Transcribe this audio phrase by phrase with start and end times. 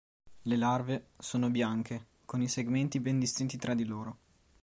[0.45, 4.17] Le larve sono bianche con i segmenti ben distinti tra di loro.